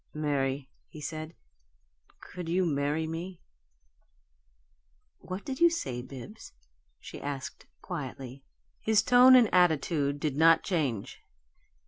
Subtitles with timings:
[0.15, 1.35] "Mary," he said,
[2.19, 3.39] "could you marry me?"
[5.19, 6.53] "What did you say, Bibbs?"
[6.99, 8.43] she asked, quietly.
[8.81, 11.21] His tone and attitude did not change.